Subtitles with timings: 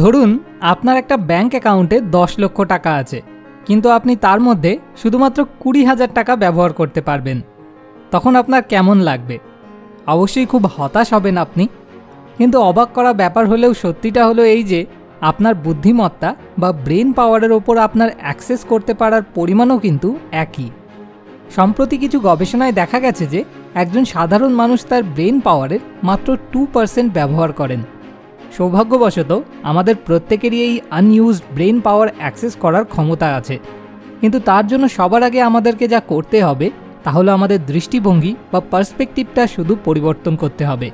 [0.00, 0.30] ধরুন,
[0.72, 3.18] আপনার একটা ব্যাংক অ্যাকাউন্টে দশ লক্ষ টাকা আছে,
[3.66, 7.38] কিন্তু আপনি তার মধ্যে শুধুমাত্র কুড়ি হাজার টাকা ব্যবহার করতে পারবেন।
[8.10, 9.36] তখন আপনার কেমন লাগবে?
[10.06, 11.64] অবশ্যই খুব হতাশ হবেন আপনি।
[12.38, 14.80] কিন্তু অবাক করা ব্যাপার হলেও সত্যিটা হলো এই যে,
[15.20, 20.08] আপনার বুদ্ধিমত্তা বা ব্রেন পাওয়ারের ওপর আপনার অ্যাক্সেস করতে পারার পরিমাণও কিন্তু
[20.44, 20.68] একই।
[21.56, 23.40] সম্প্রতি কিছু গবেষণায় দেখা গেছে যে,
[23.74, 27.82] একজন সাধারণ মানুষ তার ব্রেন পাওয়ারের মাত্র টু পার্সেন্ট ব্যবহার করেন।
[28.56, 33.58] সৌভাগ্যবশত আমাদের প্রত্যেকেরই এই আনইউজড ব্রেন পাওয়ার অ্যাক্সেস করার ক্ষমতা আছে।
[34.20, 36.70] কিন্তু তার জন্য সবার আগে আমাদেরকে যা করতে হবে
[37.04, 40.90] তাহলে আমাদের দৃষ্টিভঙ্গি বা পার্সপেক্টিভটা শুধু পরিবর্তন করতে হবে।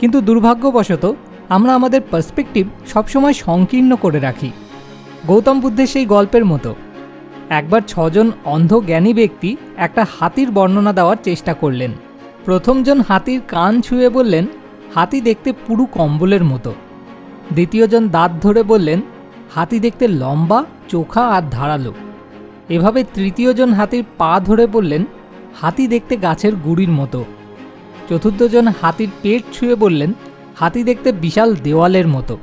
[0.00, 1.14] কিন্তু দুর্ভাগ্যবশত
[1.48, 4.50] আমরা আমাদের পার্সপেক্টিভ সবসময় সংকীর্ণ করে রাখি।
[5.26, 6.74] গৌতম বুদ্ধের সেই গল্পের মতো।
[7.50, 11.90] একবার ছজন অন্ধ জ্ঞানী ব্যক্তি একটা হাতির বর্ণনা দেওয়ার চেষ্টা করলেন।
[12.44, 14.46] প্রথমজন হাতির কান ছুঁয়ে বললেন
[14.94, 16.74] হাতি দেখতে পুরু কম্বলের মতো।
[17.52, 19.00] দ্বিতীয়জন দাঁত ধরে বললেন,
[19.54, 21.92] হাতি দেখতে লম্বা, চোখা আর ধারালো।
[22.68, 25.04] এভাবে তৃতীয়জন হাতির পা ধরে বললেন,
[25.60, 27.24] হাতি দেখতে গাছের গুড়ির মতো।
[28.08, 30.12] চতুর্থজন হাতির পেট ছুঁয়ে বললেন,
[30.56, 32.38] হাতি দেখতে বিশাল দেওয়ালের মতো।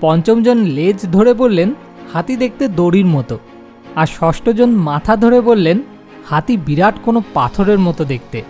[0.00, 1.74] পঞ্চমজন লেজ ধরে বললেন,
[2.12, 3.38] হাতি দেখতে দড়ির মতো।
[3.96, 5.82] আর ষষ্ঠজন মাথা ধরে বললেন,
[6.30, 8.42] হাতি বিরাট কোনো পাথরের মতো দেখতে।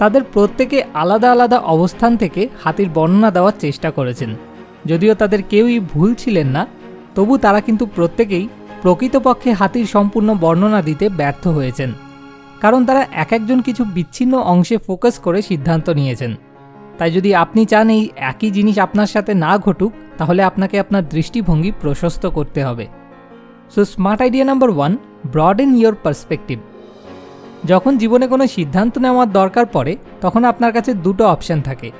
[0.00, 4.30] তাদের প্রত্যেকে আলাদা আলাদা অবস্থান থেকে হাতির বর্ণনা দেওয়ার চেষ্টা করেছেন।
[4.84, 6.66] যদিও তাদের কেউই ভুল ছিলেন না,
[7.14, 8.48] তবু তারা কিন্তু প্রত্যেকেই
[8.82, 11.92] প্রকৃতপক্ষে হাতির সম্পূর্ণ বর্ণনা দিতে ব্যর্থ হয়েছেন।
[12.60, 16.34] কারণ তারা এক একজন কিছু বিচ্ছিন্ন অংশে ফোকাস করে সিদ্ধান্ত নিয়েছেন।
[16.98, 21.72] তাই যদি আপনি চান এই একই জিনিস আপনার সাথে না ঘটুক, তাহলে আপনাকে আপনার দৃষ্টিভঙ্গি
[21.80, 22.86] প্রশস্ত করতে হবে।
[23.74, 24.92] So smart idea number one
[25.26, 26.58] broad in your perspective
[27.64, 31.90] যখন জীবনে কোনো সিদ্ধান্ত নেওয়ার দরকার পড়ে, তখন আপনার কাছে দুটো অপশান থাকে।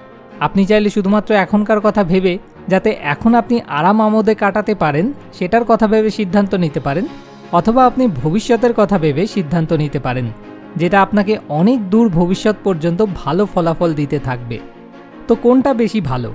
[0.41, 5.87] আপনি চাইলে শুধুমাত্র এখনকার কথা ভেবে, যাতে এখন আপনি আরাম আমোদে কাটাতে পারেন, সেটার কথা
[5.87, 7.07] ভেবে সিদ্ধান্ত নিতে পারেন,
[7.53, 10.29] অথবা আপনি ভবিষ্যতের কথা ভেবে সিদ্ধান্ত নিতে পারেন,
[10.77, 14.59] যেটা আপনাকে অনেক দূর ভবিষ্যৎ পর্যন্ত ভালো ফলাফল দিতে থাকবে।
[15.29, 16.33] তো কোনটা বেশি ভালো?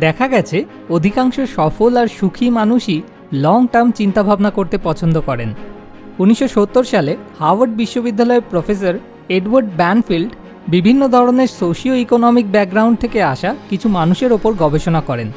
[0.00, 5.54] দেখা গেছে, অধিকাংশ সফল আর সুখী মানুষই লং টার্ম চিন্তাভাবনা করতে পছন্দ করেন।
[6.18, 8.94] উনিশশো সত্তর সালে হার্ভার্ড বিশ্ববিদ্যালয়ের প্রফেসর
[9.28, 10.30] এডওয়ার্ড ব্যানফিল্ড
[10.68, 15.32] বিভিন্ন ধরনের সোশিও ইকোনমিক ব্যাকগ্রাউন্ড থেকে আসা কিছু মানুষের ওপর গবেষণা করেন।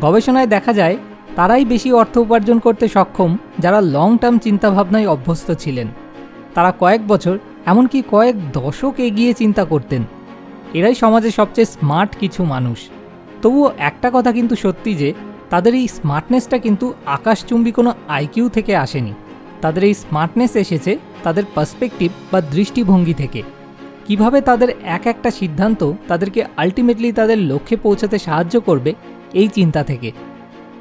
[0.00, 0.96] গবেষণায় দেখা যায়,
[1.36, 5.88] তারাই বেশি অর্থ উপার্জন করতে সক্ষম যারা লং টার্ম চিন্তাভাবনায় অভ্যস্ত ছিলেন।
[6.54, 10.02] তারা কয়েক বছর, এমনকি কয়েক দশক এগিয়ে চিন্তা করতেন।
[10.74, 12.78] এরাই সমাজে সবচেয়ে স্মার্ট কিছু মানুষ।
[13.42, 15.12] তবুও একটা কথা কিন্তু সত্যি যে,
[15.50, 19.12] তাদের এই স্মার্টনেসটা কিন্তু আকাশচুম্বী কোনো আইকিউ থেকে আসেনি।
[19.64, 20.92] তাদের এই স্মার্টনেস এসেছে
[21.24, 23.40] তাদের পার্সপেক্টিভ বা দৃষ্টিভঙ্গি থেকে।
[24.06, 25.80] কীভাবে তাদের এক একটা সিদ্ধান্ত
[26.10, 28.90] তাদেরকে আলটিমেটলি তাদের লক্ষ্যে পৌঁছাতে সাহায্য করবে,
[29.40, 30.10] এই চিন্তা থেকে।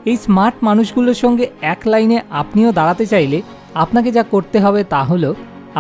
[0.10, 3.38] এই স্মার্ট মানুষগুলোর সঙ্গে এক লাইনে আপনিও দাঁড়াতে চাইলে
[3.84, 5.30] আপনাকে যা করতে হবে তা হলো,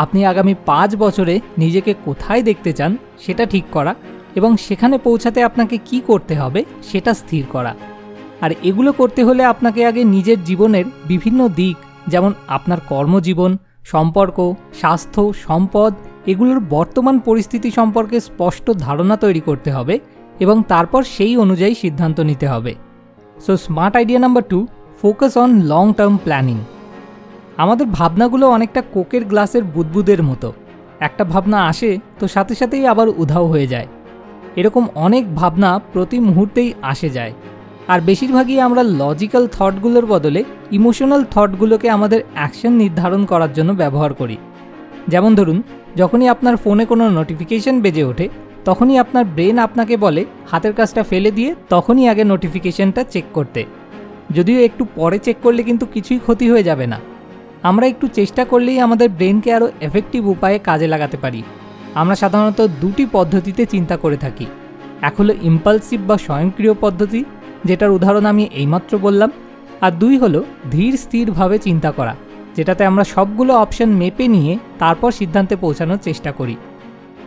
[0.03, 2.91] আপনি আগামী পাঁচ বছরে নিজেকে কোথায় দেখতে চান
[3.23, 3.93] সেটা ঠিক করা
[4.35, 7.73] এবং সেখানে পৌঁছাতে আপনাকে কি করতে হবে সেটা স্থির করা।
[8.41, 11.77] আর এগুলো করতে হলে আপনাকে আগে নিজের জীবনের বিভিন্ন দিক
[12.07, 15.93] যেমন আপনার কর্মজীবন, সম্পর্ক, স্বাস্থ্য, সম্পদ,
[16.27, 19.99] এগুলোর বর্তমান পরিস্থিতি সম্পর্কে স্পষ্ট ধারণা তৈরি করতে হবে
[20.39, 22.75] এবং তারপর সেই অনুযায়ী সিদ্ধান্ত নিতে হবে।
[23.45, 24.67] So smart idea number two
[25.01, 26.57] focus on long term planning
[27.57, 30.53] আমাদের ভাবনাগুলো অনেকটা কোকের গ্লাসের বুদবুদের মতো।
[30.99, 33.87] একটা ভাবনা আসে তো সাথে সাথেই আবার উধাও হয়ে যায়।
[34.55, 37.33] এরকম অনেক ভাবনা প্রতি মুহূর্তেই আসে যায়।
[37.87, 44.37] আর বেশিরভাগই আমরা লজিক্যাল থটগুলোর বদলে ইমোশনাল থটগুলোকে আমাদের অ্যাকশন নির্ধারণ করার জন্য ব্যবহার করি।
[45.07, 45.63] যেমন ধরুন,
[45.95, 48.29] যখনই আপনার ফোনে কোনো নোটিফিকেশন বেজে ওঠে,
[48.65, 53.65] তখনই আপনার ব্রেন আপনাকে বলে, হাতের কাজটা ফেলে দিয়ে তখনই আগে নোটিফিকেশনটা চেক করতে।
[54.31, 56.99] যদিও একটু পরে চেক করলে কিন্তু কিছুই ক্ষতি হয়ে যাবে না।
[57.63, 61.43] আমরা একটু চেষ্টা করলেই আমাদের ব্রেনকে আরও এফেক্টিভ উপায়ে কাজে লাগাতে পারি।
[61.93, 64.45] আমরা সাধারণত দুটি পদ্ধতিতে চিন্তা করে থাকি।
[65.01, 67.23] এক হলো ইম্পালসিভ বা স্বয়ংক্রিয় পদ্ধতি
[67.67, 69.29] যেটার উদাহরণ আমি এইমাত্র বললাম,
[69.85, 70.39] আর দুই হলো
[70.71, 72.13] ধীর স্থিরভাবে চিন্তা করা,
[72.57, 76.55] যেটাতে আমরা সবগুলো অপশন মেপে নিয়ে তারপর সিদ্ধান্তে পৌঁছানোর চেষ্টা করি।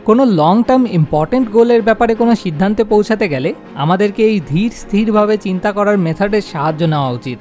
[0.09, 3.51] কোনো লং টার্ম ইম্পর্ট্যান্ট গোলের ব্যাপারে কোনো সিদ্ধান্তে পৌঁছাতে গেলে
[3.85, 7.39] আমাদেরকে এই ধীর স্থিরভাবে চিন্তা করার মেথডের সাহায্য নেওয়া উচিত।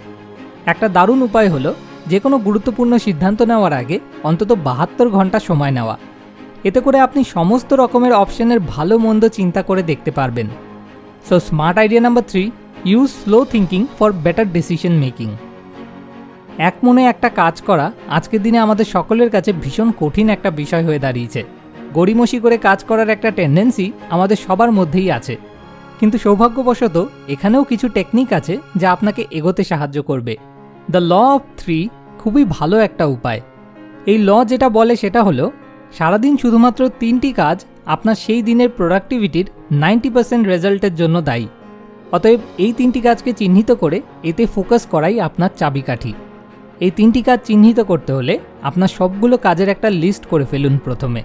[0.72, 1.72] একটা দারুণ উপায় হলো
[2.12, 3.98] যে কোনো গুরুত্বপূর্ণ সিদ্ধান্ত নেওয়ার আগে
[4.30, 5.96] অন্তত বাহাত্তর ঘণ্টা সময় নেওয়া।
[6.68, 10.48] এতে করে আপনি সমস্ত রকমের অপশনের ভালো মন্দ চিন্তা করে দেখতে পারবেন।
[11.28, 12.44] So smart idea number three
[12.86, 15.30] use slow thinking for better decision making
[16.58, 21.00] এক মনে একটা কাজ করা আজকের দিনে আমাদের সকলের কাছে ভীষণ কঠিন একটা বিষয় হয়ে
[21.00, 21.44] দাঁড়িয়েছে।
[21.94, 25.38] গড়িমসি করে কাজ করার একটা টেন্ডেন্সি আমাদের সবার মধ্যেই আছে।
[26.00, 30.38] কিন্তু সৌভাগ্যবশত এখানেও কিছু টেকনিক আছে যা আপনাকে এগোতে সাহায্য করবে।
[30.92, 31.90] দ্য ল অফ থ্রি
[32.20, 33.42] খুবই ভালো একটা উপায়।
[34.06, 35.52] এই ল যেটা বলে সেটা হলো,
[35.98, 41.48] সারাদিন শুধুমাত্র তিনটি কাজ আপনার সেই দিনের প্রোডাক্টিভিটির নাইনটি পার্সেন্ট রেজাল্টের জন্য দায়ী।
[42.12, 46.14] অতএব এই তিনটি কাজকে চিহ্নিত করে এতে ফোকাস করাই আপনার চাবিকাঠি।
[46.80, 51.24] এই তিনটি কাজ চিহ্নিত করতে হলে আপনার সবগুলো কাজের একটা লিস্ট করে ফেলুন প্রথমে।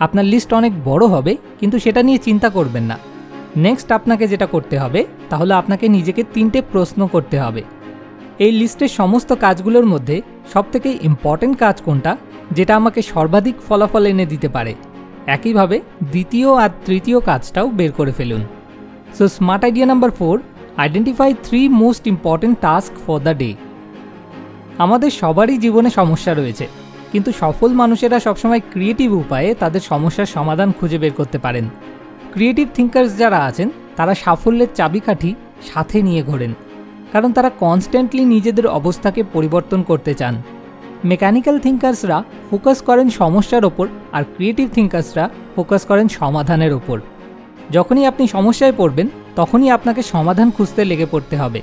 [0.00, 2.98] আপনার লিস্ট অনেক বড় হবে, কিন্তু সেটা নিয়ে চিন্তা করবেন না।
[3.56, 7.62] নেক্সট আপনাকে যেটা করতে হবে, তাহলে আপনাকে নিজেকে তিনটে প্রশ্ন করতে হবে।
[8.38, 10.22] এই লিস্টের সমস্ত কাজগুলোর মধ্যে
[10.52, 12.16] সবথেকে ইম্পর্টেন্ট কাজ কোনটা,
[12.52, 14.74] যেটা আমাকে সর্বাধিক ফলাফল এনে দিতে পারে।
[15.26, 15.80] একইভাবে
[16.10, 18.44] দ্বিতীয় আর তৃতীয় কাজটাও বের করে ফেলুন।
[19.16, 20.36] So smart idea number four
[20.84, 23.50] identify three most important task for the day
[24.84, 26.66] আমাদের সবারই জীবনে সমস্যা রয়েছে,
[27.12, 31.64] কিন্তু সফল মানুষেরা সবসময় ক্রিয়েটিভ উপায়ে তাদের সমস্যার সমাধান খুঁজে বের করতে পারেন।
[32.32, 33.68] ক্রিয়েটিভ থিঙ্কার্স যারা আছেন,
[33.98, 35.30] তারা সাফল্যের চাবিকাঠি
[35.70, 36.52] সাথে নিয়ে ঘোরেন,
[37.12, 40.34] কারণ তারা কনস্ট্যান্টলি নিজেদের অবস্থাকে পরিবর্তন করতে চান।
[41.10, 42.18] মেকানিক্যাল থিঙ্কার্সরা
[42.50, 43.86] ফোকাস করেন সমস্যার ওপর
[44.16, 45.24] আর ক্রিয়েটিভ থিঙ্কার্সরা
[45.54, 46.98] ফোকাস করেন সমাধানের ওপর।
[47.70, 51.62] যখনই আপনি সমস্যায় পড়বেন, তখনই আপনাকে সমাধান খুঁজতে লেগে পড়তে হবে।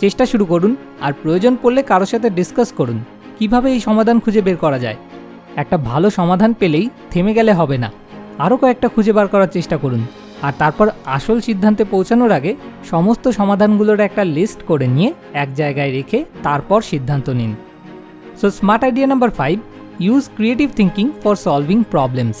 [0.00, 3.04] চেষ্টা শুরু করুন আর প্রয়োজন পড়লে কারোর সাথে ডিসকাস করুন,
[3.38, 4.96] কীভাবে এই সমাধান খুঁজে বের করা যায়।
[5.56, 7.90] একটা ভালো সমাধান পেলেই থেমে গেলে হবে না।
[8.38, 10.02] আরও কয়েকটা খুঁজে বার করার চেষ্টা করুন
[10.42, 12.54] আর তারপর আসল সিদ্ধান্তে পৌঁছানোর আগে
[12.90, 17.54] সমস্ত সমাধানগুলোর একটা লিস্ট করে নিয়ে এক জায়গায় রেখে তারপর সিদ্ধান্ত নিন।
[18.40, 19.58] So smart idea number five
[20.00, 22.36] use creative thinking for solving problems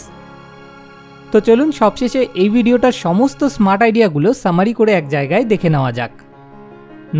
[1.32, 6.12] তো চলুন সবশেষে এই ভিডিওটার সমস্ত স্মার্ট আইডিয়াগুলো সামারি করে এক জায়গায় দেখে নেওয়া যাক।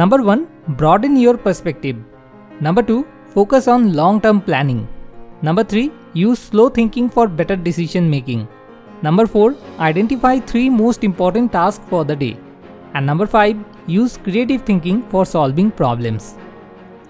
[0.01, 0.41] Number one
[0.79, 1.95] broad in your perspective
[2.65, 2.97] number two
[3.35, 4.79] focus on long term planning
[5.47, 5.85] number three
[6.21, 8.39] use slow thinking for better decision making
[9.07, 9.49] number four
[9.87, 13.53] identify three most important task for the day and number five
[13.95, 16.25] use creative thinking for solving problems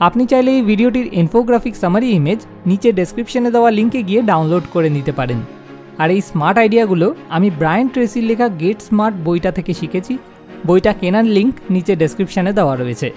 [0.07, 2.41] আপনি চাইলে এই ভিডিওটির infographic summary image
[2.71, 5.41] নিচে ডেসক্রিপশনে দেওয়া লিঙ্কে গিয়ে download করে নিতে পারেন।
[6.03, 7.07] আর এই স্মার্ট আইডিয়াগুলো
[7.37, 10.15] আমি ব্রায়ান ট্রেসির লেখা গেট স্মার্ট বইটা থেকে শিখেছি।
[10.67, 13.09] বইটা কেনার লিঙ্ক নিচে ডেসক্রিপশানে দেওয়া রয়েছে।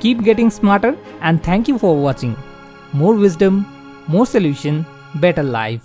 [0.00, 2.30] Keep getting smarter and thank you for watching
[3.00, 3.54] more wisdom
[4.12, 4.76] more solution
[5.22, 5.80] better life